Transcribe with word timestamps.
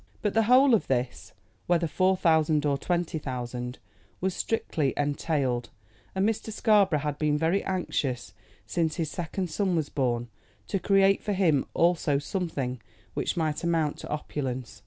But 0.23 0.33
the 0.33 0.41
whole 0.49 0.73
of 0.73 0.87
this, 0.87 1.31
whether 1.67 1.85
four 1.85 2.17
thousand 2.17 2.65
or 2.65 2.75
twenty 2.75 3.19
thousand, 3.19 3.77
was 4.19 4.33
strictly 4.33 4.95
entailed, 4.97 5.69
and 6.15 6.27
Mr. 6.27 6.51
Scarborough 6.51 7.01
had 7.01 7.19
been 7.19 7.37
very 7.37 7.63
anxious, 7.63 8.33
since 8.65 8.95
his 8.95 9.11
second 9.11 9.51
son 9.51 9.75
was 9.75 9.89
born, 9.89 10.27
to 10.69 10.79
create 10.79 11.21
for 11.21 11.33
him 11.33 11.67
also 11.75 12.17
something 12.17 12.81
which 13.13 13.37
might 13.37 13.63
amount 13.63 13.97
to 13.97 14.09
opulence. 14.09 14.79